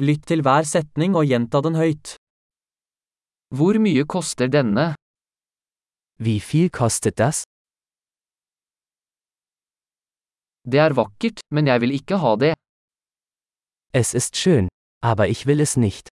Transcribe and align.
Lytt 0.00 0.22
til 0.30 0.40
hver 0.40 0.64
setning 0.64 1.12
og 1.18 1.26
gjenta 1.28 1.60
den 1.66 1.74
høyt. 1.76 2.14
Hvor 3.52 3.76
mye 3.84 4.04
koster 4.08 4.48
denne? 4.48 4.94
Wie 6.24 6.40
viel 6.40 6.70
kostet 6.70 7.18
das? 7.20 7.42
Det 10.64 10.80
er 10.86 10.96
vakkert, 10.96 11.40
men 11.54 11.66
jeg 11.68 11.80
vil 11.82 11.92
ikke 11.98 12.16
ha 12.22 12.32
det. 12.44 12.54
Es 13.92 14.14
ist 14.14 14.36
schön, 14.36 14.68
aber 15.02 15.26
ich 15.28 15.46
will 15.46 15.60
es 15.60 15.76
nicht. 15.76 16.08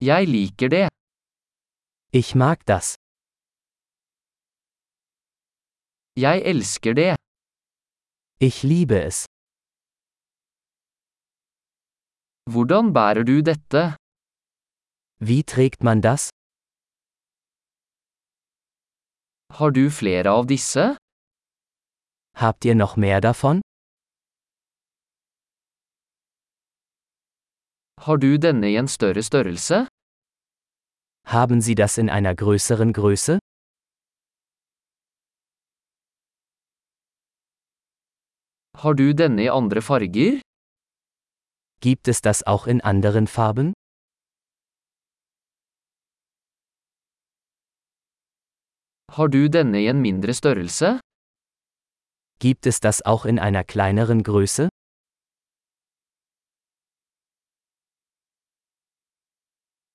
Jeg 0.00 0.28
liker 0.28 0.68
det. 0.68 0.88
Ich 2.12 2.34
mag 2.34 2.58
das. 2.66 2.94
Jeg 6.16 6.42
elsker 6.44 6.94
det. 6.94 7.15
Ich 8.38 8.62
liebe 8.62 9.00
es. 9.02 9.24
Hvordan 12.50 12.92
bærer 12.92 13.24
du 13.24 13.42
dette? 13.42 13.96
Wie 15.18 15.42
trägt 15.42 15.82
man 15.82 16.02
das? 16.02 16.28
Har 19.52 19.70
du 19.70 19.90
flere 19.90 20.30
av 20.30 20.46
disse? 20.46 20.98
Habt 22.36 22.66
ihr 22.66 22.74
noch 22.74 22.96
mehr 22.96 23.22
davon? 23.22 23.62
Har 28.00 28.18
du 28.18 28.36
denne 28.38 28.68
i 28.68 28.76
en 28.76 28.88
større 28.88 29.22
størrelse? 29.22 29.88
Haben 31.24 31.62
Sie 31.62 31.74
das 31.74 31.96
in 31.96 32.10
einer 32.10 32.34
größeren 32.34 32.92
Größe? 32.92 33.38
Har 38.82 38.94
du 38.94 39.12
denne 39.14 39.42
i 39.42 39.48
andre 39.48 39.80
farger? 39.80 40.40
Gibt 41.80 42.08
es 42.08 42.20
das 42.20 42.42
auch 42.46 42.66
in 42.66 42.82
anderen 42.82 43.26
Farben? 43.26 43.72
Har 49.12 49.28
du 49.28 49.48
denne 49.48 49.80
i 49.80 49.86
en 49.86 50.02
mindre 50.02 50.34
størrelse? 50.34 51.00
Gibt 52.38 52.66
es 52.66 52.80
das 52.80 53.00
auch 53.00 53.24
in 53.24 53.38
einer 53.38 53.64
kleineren 53.64 54.22
Größe? 54.22 54.68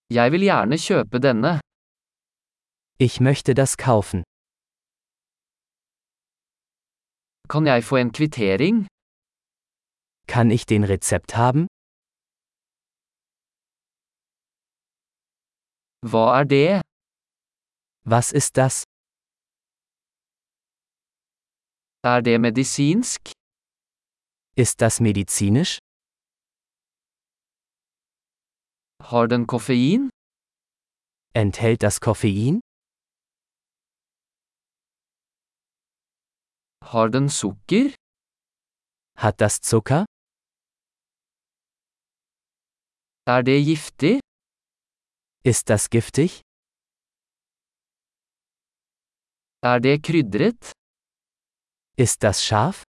Jeg 0.10 0.32
vil 0.32 0.42
gjerne 0.50 0.78
kjøpe 0.78 1.20
denne. 1.22 1.60
Ich 2.98 3.20
möchte 3.22 3.54
das 3.54 3.78
kaufen. 3.78 4.24
Kan 7.52 7.64
jeg 7.68 7.84
få 7.90 7.96
en 8.04 8.12
kvittering? 8.18 8.76
Kann 10.34 10.52
ich 10.56 10.66
den 10.72 10.84
Rezept 10.94 11.32
haben? 11.42 11.64
Hva 16.12 16.24
er 16.40 16.46
det? 16.56 16.82
Was 18.14 18.32
ist 18.40 18.54
das? 18.58 18.84
Er 22.04 22.22
det 22.22 22.42
medisinsk? 22.42 23.22
Ist 24.64 24.82
das 24.82 25.00
medizinisch? 25.02 25.78
Har 29.10 29.28
den 29.28 29.46
koffein? 29.48 30.10
Enthält 31.34 31.84
das 31.84 32.00
Koffein? 32.00 32.62
Har 36.94 37.10
den 37.10 37.30
sukker? 37.30 37.96
Hat 39.18 39.40
das 39.42 39.62
Zucker? 39.62 40.06
Er 43.26 43.44
det 43.44 43.60
giftig? 43.66 44.20
Ist 45.44 45.70
das 45.70 45.90
giftig? 45.90 46.42
Er 49.64 49.80
det 49.80 50.04
krydret? 50.04 50.72
Ist 51.98 52.24
das 52.24 52.44
scharf? 52.44 52.84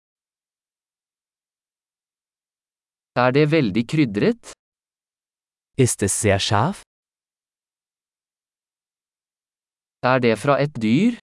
Er 3.15 3.31
det 3.33 3.51
veldig 3.51 3.87
krydret? 3.89 4.53
Ist 5.77 6.03
es 6.03 6.21
sehr 6.21 6.41
scharf? 6.41 6.83
Er 10.03 10.19
det 10.19 10.39
fra 10.39 10.59
et 10.65 10.75
dyr? 10.83 11.19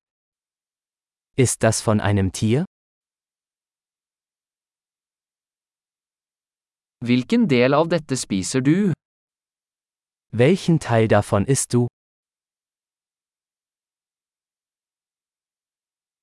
Ist 1.37 1.63
das 1.63 1.81
von 1.81 1.99
einem 2.01 2.31
Tier? 2.31 2.65
Hvilken 7.05 7.47
del 7.47 7.73
av 7.73 7.87
dette 7.87 8.17
spiser 8.17 8.61
du? 8.61 8.93
Welchen 10.31 10.79
Teil 10.79 11.07
davon 11.07 11.45
isst 11.45 11.73
du? 11.73 11.87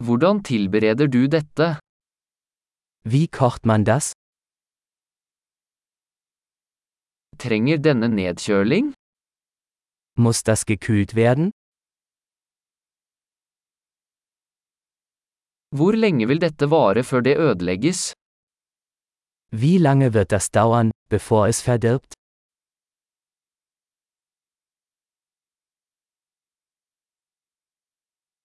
Hvordan 0.05 0.43
tilbereder 0.43 1.09
du 1.09 1.29
dette? 1.29 1.81
Wie 3.05 3.29
kocht 3.29 3.65
man 3.65 3.85
das? 3.85 4.13
Trenger 7.39 7.79
denne 7.79 8.09
nedkjøling? 8.09 8.95
Muss 10.19 10.43
das 10.43 10.67
gekühlt 10.67 11.15
werden? 11.15 11.51
Hvor 15.75 15.97
lenge 15.99 16.29
vil 16.31 16.39
dette 16.39 16.69
vare 16.71 17.03
før 17.03 17.25
det 17.27 17.37
ødelegges? 17.43 18.13
Wie 19.51 19.79
lange 19.79 20.13
wird 20.15 20.31
das 20.31 20.51
dauern, 20.51 20.91
bevor 21.11 21.49
es 21.49 21.63
verdirbt? 21.67 22.15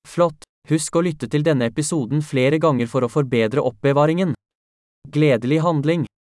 Flott! 0.08 0.44
Husk 0.70 0.96
å 0.96 1.02
lytte 1.06 1.28
til 1.32 1.44
denne 1.46 1.70
episoden 1.72 2.22
flere 2.22 2.60
ganger 2.62 2.90
for 2.90 3.06
å 3.06 3.10
forbedre 3.10 3.64
oppbevaringen. 3.66 4.34
Gledelig 5.10 5.62
handling! 5.66 6.11